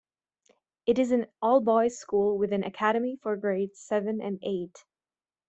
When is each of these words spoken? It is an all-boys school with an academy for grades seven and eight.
It 0.87 0.97
is 0.97 1.11
an 1.11 1.27
all-boys 1.43 1.95
school 1.99 2.35
with 2.39 2.53
an 2.53 2.63
academy 2.63 3.17
for 3.21 3.35
grades 3.37 3.79
seven 3.79 4.19
and 4.19 4.39
eight. 4.41 4.83